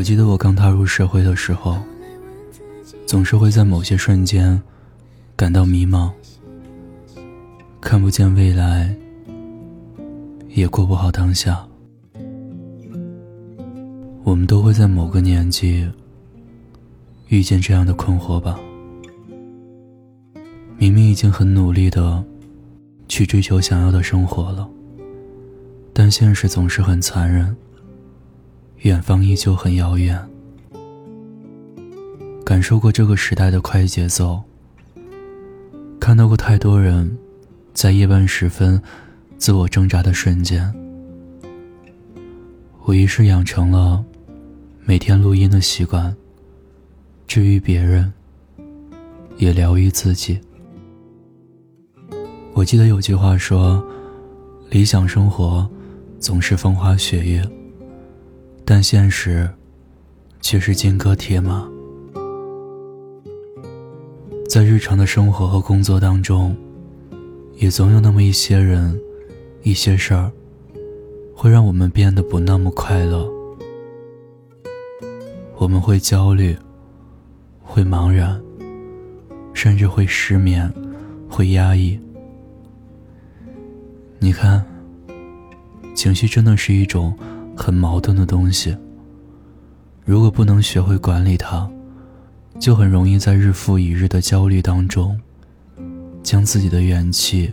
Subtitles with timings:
[0.00, 1.76] 我记得我刚踏入社会的时候，
[3.06, 4.58] 总是会在某些瞬间
[5.36, 6.10] 感到迷茫，
[7.82, 8.96] 看不见未来，
[10.48, 11.62] 也过不好当下。
[14.24, 15.86] 我们都会在某个年纪
[17.28, 18.58] 遇见这样的困惑吧？
[20.78, 22.24] 明明已经很努力的
[23.06, 24.66] 去追求想要的生活了，
[25.92, 27.54] 但现实总是很残忍。
[28.82, 30.18] 远方依旧很遥远，
[32.42, 34.42] 感受过这个时代的快节奏，
[36.00, 37.18] 看到过太多人
[37.74, 38.80] 在夜半时分
[39.36, 40.72] 自我挣扎的瞬间。
[42.84, 44.02] 我于是养成了
[44.86, 46.16] 每天录音的习惯，
[47.26, 48.10] 治愈别人，
[49.36, 50.40] 也疗愈自己。
[52.54, 53.86] 我记得有句话说
[54.70, 55.68] ：“理想生活
[56.18, 57.46] 总是风花雪月。”
[58.72, 59.50] 但现实，
[60.40, 61.68] 却是金戈铁马。
[64.48, 66.56] 在日常的生活和工作当中，
[67.56, 68.96] 也总有那么一些人、
[69.64, 70.30] 一些事儿，
[71.34, 73.28] 会让我们变得不那么快乐。
[75.56, 76.56] 我们会焦虑，
[77.64, 78.40] 会茫然，
[79.52, 80.72] 甚至会失眠，
[81.28, 81.98] 会压抑。
[84.20, 84.64] 你看，
[85.92, 87.12] 情绪真的是一种。
[87.62, 88.74] 很矛盾的东西。
[90.06, 91.70] 如果不能学会管理它，
[92.58, 95.20] 就很容易在日复一日的焦虑当中，
[96.22, 97.52] 将自己的元气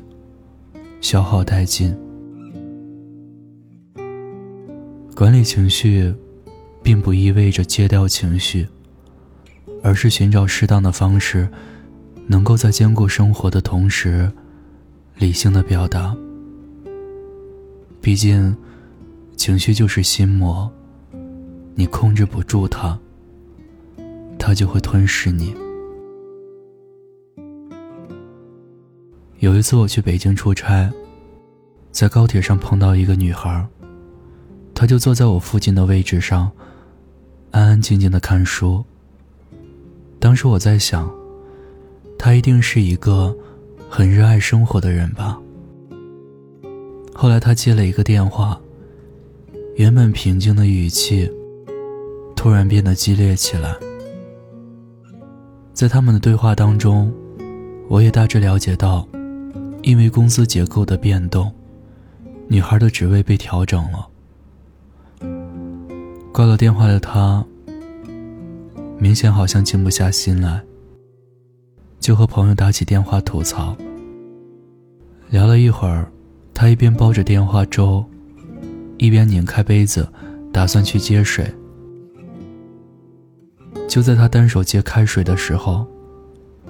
[1.01, 1.93] 消耗殆尽。
[5.13, 6.13] 管理情绪，
[6.81, 8.65] 并不意味着戒掉情绪，
[9.83, 11.49] 而是寻找适当的方式，
[12.27, 14.31] 能够在兼顾生活的同时，
[15.17, 16.15] 理性的表达。
[17.99, 18.55] 毕竟。
[19.37, 20.69] 情绪就是心魔，
[21.75, 22.97] 你控制不住它，
[24.39, 25.53] 它就会吞噬你。
[29.37, 30.91] 有一次我去北京出差，
[31.91, 33.63] 在高铁上碰到一个女孩，
[34.73, 36.51] 她就坐在我附近的位置上，
[37.51, 38.83] 安安静静的看书。
[40.19, 41.07] 当时我在想，
[42.17, 43.37] 她一定是一个
[43.87, 45.39] 很热爱生活的人吧。
[47.13, 48.59] 后来她接了一个电话。
[49.77, 51.31] 原本平静的语气，
[52.35, 53.75] 突然变得激烈起来。
[55.71, 57.13] 在他们的对话当中，
[57.87, 59.07] 我也大致了解到，
[59.83, 61.53] 因为公司结构的变动，
[62.47, 64.07] 女孩的职位被调整了。
[66.33, 67.45] 挂了电话的她，
[68.97, 70.59] 明显好像静不下心来，
[71.99, 73.77] 就和朋友打起电话吐槽。
[75.29, 76.11] 聊了一会儿，
[76.51, 78.03] 她一边煲着电话粥。
[78.97, 80.07] 一边拧开杯子，
[80.51, 81.45] 打算去接水。
[83.87, 85.85] 就在他单手接开水的时候，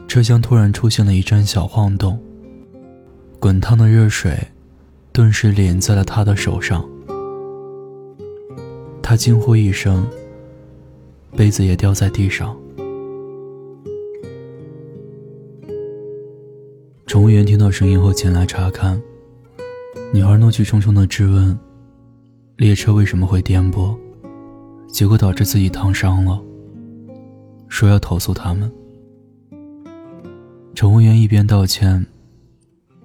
[0.08, 2.20] 车厢突然出现了一阵小晃动，
[3.40, 4.38] 滚烫的热水
[5.12, 6.88] 顿时淋在了他的手上。
[9.02, 10.06] 他惊呼一声，
[11.36, 12.56] 杯子也掉在地上。
[17.06, 19.02] 乘务员听到声音后前来查看，
[20.14, 21.58] 女孩怒气冲冲的质问。
[22.58, 23.96] 列车为什么会颠簸？
[24.88, 26.42] 结果导致自己烫伤了。
[27.68, 28.72] 说要投诉他们。
[30.74, 32.04] 乘务员一边道歉，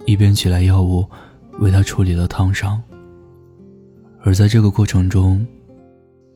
[0.06, 1.06] 一边取来药物
[1.58, 2.82] 为他处理了烫伤。
[4.22, 5.46] 而在这个过程中，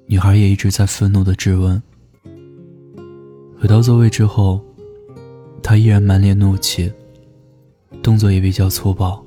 [0.04, 1.83] 女孩也一直在愤怒的质问。
[3.59, 4.60] 回到座位之后，
[5.62, 6.93] 她依然满脸怒气，
[8.03, 9.25] 动作也比较粗暴，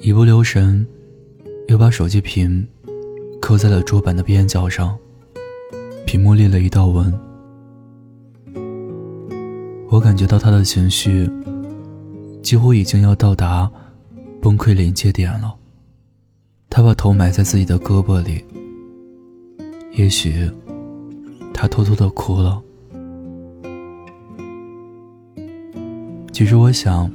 [0.00, 0.84] 一不留神。
[1.68, 2.66] 又把手机屏
[3.40, 4.96] 扣在了桌板的边角上，
[6.06, 7.12] 屏幕裂了一道纹。
[9.88, 11.30] 我感觉到他的情绪
[12.42, 13.70] 几乎已经要到达
[14.42, 15.54] 崩溃临界点了。
[16.68, 18.44] 他把头埋在自己的胳膊里，
[19.92, 20.50] 也许
[21.52, 22.60] 他偷偷的哭了。
[26.32, 27.10] 其实我想，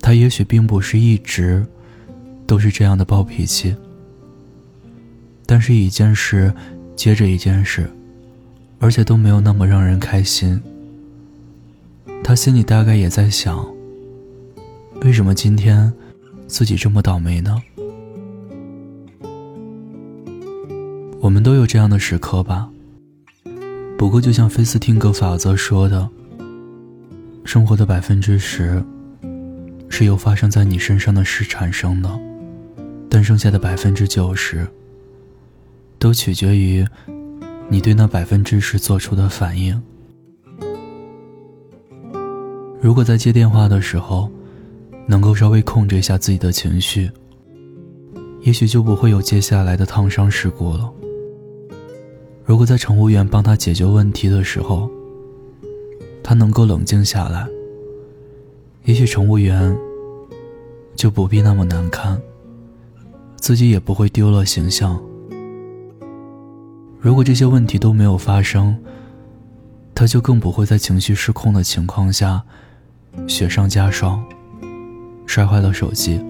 [0.00, 1.66] 他也许并不是一直。
[2.46, 3.74] 都是这样的暴脾气，
[5.44, 6.52] 但是一件事
[6.94, 7.90] 接着一件事，
[8.78, 10.60] 而且都没有那么让人开心。
[12.22, 13.66] 他心里大概也在想：
[15.02, 15.92] 为什么今天
[16.46, 17.60] 自己这么倒霉呢？
[21.20, 22.68] 我们都有这样的时刻吧。
[23.98, 26.08] 不过，就像菲斯汀格法则说的，
[27.44, 28.84] 生活的百分之十
[29.88, 32.25] 是由发生在你身上的事产生的。
[33.16, 34.68] 但剩下的百分之九十，
[35.98, 36.86] 都取决于
[37.66, 39.82] 你对那百分之十做出的反应。
[42.78, 44.30] 如果在接电话的时候，
[45.06, 47.10] 能够稍微控制一下自己的情绪，
[48.42, 50.92] 也许就不会有接下来的烫伤事故了。
[52.44, 54.90] 如果在乘务员帮他解决问题的时候，
[56.22, 57.48] 他能够冷静下来，
[58.84, 59.74] 也许乘务员
[60.94, 62.20] 就不必那么难堪，
[63.36, 65.00] 自己也不会丢了形象。
[66.98, 68.76] 如果这些问题都没有发生，
[69.94, 72.42] 他就更不会在情绪失控的情况下
[73.26, 74.24] 雪上加霜，
[75.26, 76.20] 摔坏了手机。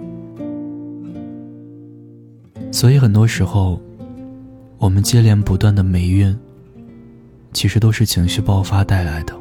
[2.70, 3.80] 所以很多时候。
[4.78, 6.38] 我们接连不断的霉运，
[7.54, 9.32] 其实都是情绪爆发带来的。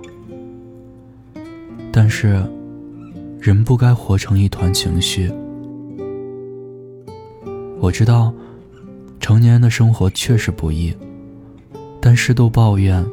[1.91, 2.41] 但是，
[3.38, 5.29] 人不该活成一团情绪。
[7.85, 8.33] 我知道，
[9.19, 10.91] 成年人的生活确实不易，
[12.01, 13.05] 但适度抱怨，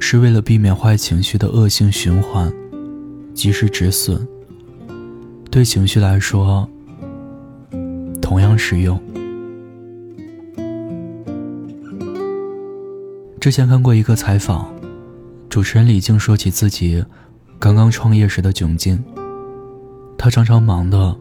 [0.00, 2.50] 是为了避免坏情绪的恶性循环，
[3.34, 4.26] 及时止损。
[5.50, 6.66] 对情绪来说，
[8.22, 8.98] 同样适用。
[13.38, 14.66] 之前看过一个采访，
[15.50, 17.04] 主持人李静说起自己
[17.58, 19.04] 刚刚创业时的窘境。
[20.16, 21.14] 他常常忙得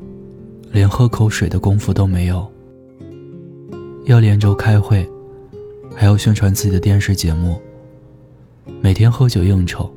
[0.71, 2.49] 连喝口水的功夫都没有，
[4.05, 5.09] 要连轴开会，
[5.95, 7.61] 还要宣传自己的电视节目，
[8.81, 9.89] 每天喝酒应酬，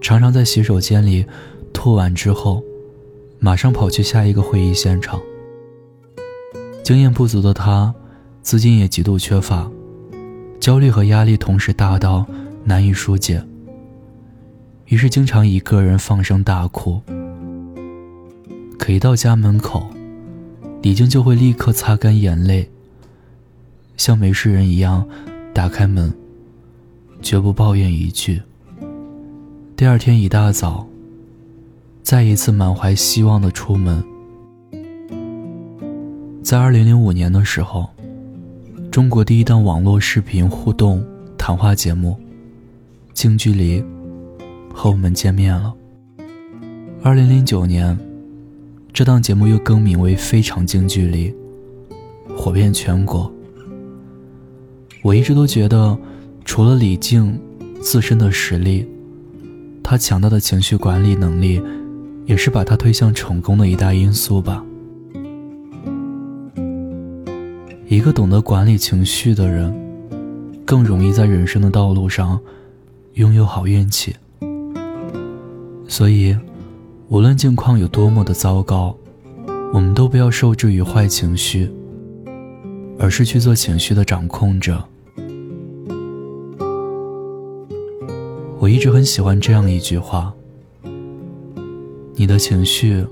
[0.00, 1.26] 常常在洗手间里
[1.72, 2.62] 吐完之后，
[3.38, 5.20] 马上跑去下一个会议现场。
[6.82, 7.94] 经验不足的他，
[8.40, 9.70] 资金也极度缺乏。
[10.58, 12.26] 焦虑和压力同时大到
[12.64, 13.42] 难以疏解，
[14.86, 17.00] 于是经常一个人放声大哭。
[18.78, 19.86] 可一到家门口，
[20.80, 22.70] 李静就会立刻擦干眼泪，
[23.98, 25.06] 像没事人一样
[25.52, 26.10] 打开门，
[27.20, 28.40] 绝不抱怨一句。
[29.76, 30.86] 第二天一大早，
[32.02, 34.02] 再一次满怀希望的出门。
[36.42, 37.86] 在二零零五年的时候。
[38.90, 41.04] 中国第一档网络视频互动
[41.36, 42.16] 谈话节目
[43.12, 43.80] 《近距离》
[44.74, 45.72] 和我们见面了。
[47.02, 47.96] 二零零九年，
[48.92, 51.30] 这档节目又更名为《非常近距离》，
[52.36, 53.30] 火遍全国。
[55.02, 55.96] 我一直都觉得，
[56.44, 57.40] 除了李静
[57.80, 58.86] 自身的实力，
[59.82, 61.62] 她强大的情绪管理能力，
[62.26, 64.64] 也是把她推向成功的一大因素吧。
[67.86, 69.74] 一个懂得管理情绪的人，
[70.64, 72.38] 更容易在人生的道路上
[73.14, 74.14] 拥有好运气。
[75.86, 76.36] 所以，
[77.08, 78.94] 无论境况有多么的糟糕，
[79.72, 81.70] 我们都不要受制于坏情绪，
[82.98, 84.82] 而是去做情绪的掌控者。
[88.58, 90.34] 我一直很喜欢这样一句话：
[92.14, 93.06] 你的情绪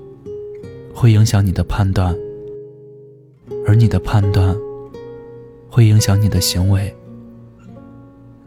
[0.93, 2.15] 会影响你的判断，
[3.65, 4.55] 而你的判断。
[5.69, 6.91] 会影响你的行为，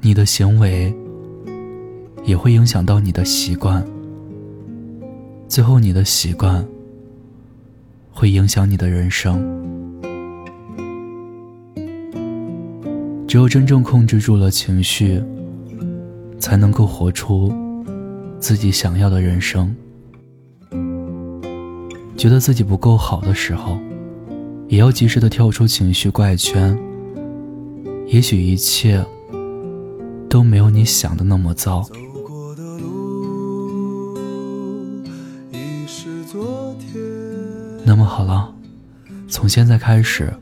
[0.00, 0.92] 你的行为
[2.24, 3.86] 也会影响到你的习惯，
[5.46, 6.66] 最后你的习惯
[8.10, 9.79] 会影响你的人生。
[13.30, 15.22] 只有真正控制住了情绪，
[16.40, 17.54] 才能够活出
[18.40, 19.72] 自己想要的人生。
[22.16, 23.78] 觉得自己不够好的时候，
[24.66, 26.76] 也要及时的跳出情绪怪圈。
[28.08, 29.00] 也许一切
[30.28, 31.88] 都没有你想的那么糟。
[37.84, 38.52] 那么好了，
[39.28, 40.34] 从现在开始，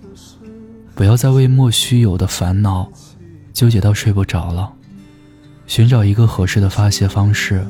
[0.98, 2.90] 不要再为莫须有的烦恼
[3.52, 4.72] 纠结到睡不着了，
[5.64, 7.64] 寻找一个合适的发泄方式，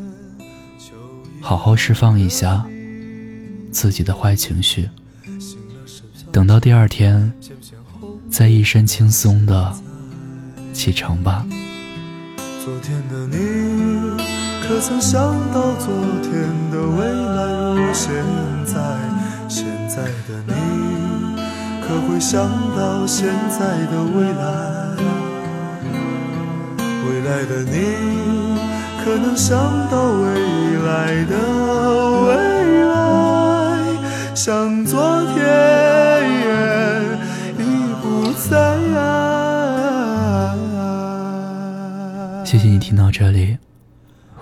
[1.39, 2.65] 好好释放一下
[3.71, 4.89] 自己的坏情绪。
[6.33, 7.31] 等到第二天，
[8.31, 9.75] 再一身轻松的。
[10.73, 11.45] 启程吧。
[12.65, 13.37] 昨天的你，
[14.63, 15.21] 可曾想
[15.53, 16.33] 到昨天
[16.71, 18.11] 的未来现
[18.65, 18.99] 在？
[19.49, 20.88] 现在的你，
[21.89, 24.45] 可会想到现在的未来？
[26.77, 28.59] 未来的你，
[29.03, 29.57] 可能想
[29.91, 30.29] 到未
[30.87, 31.35] 来的
[32.27, 32.35] 未
[32.85, 32.93] 来？
[34.35, 35.41] 像昨天
[37.57, 37.63] 已
[38.03, 38.77] 不在。
[42.45, 43.57] 谢谢你听到这里，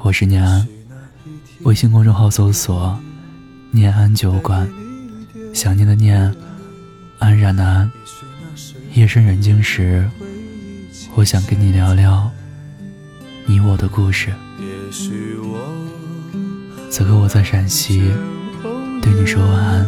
[0.03, 0.67] 我是念安，
[1.63, 2.99] 微信公众号搜索
[3.71, 4.69] “念安酒馆”，
[5.55, 6.35] 想念的念，
[7.19, 7.91] 安然的安，
[8.95, 10.09] 夜深人静时，
[11.15, 12.31] 我想跟你聊聊
[13.47, 14.33] 你我的故事。
[16.91, 18.13] 此刻我在陕西，
[19.03, 19.87] 对你说晚安，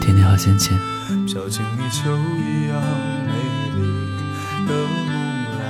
[0.00, 0.78] 天天好心情。
[1.26, 2.80] 飘进你秋一样
[3.26, 3.32] 美
[3.76, 3.80] 丽
[4.66, 5.08] 的梦
[5.58, 5.62] 来。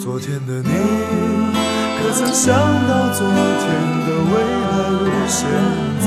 [0.00, 0.70] 昨天的你，
[2.00, 2.54] 可曾想
[2.88, 3.36] 到昨天
[4.06, 5.38] 的未来如现
[6.00, 6.06] 在？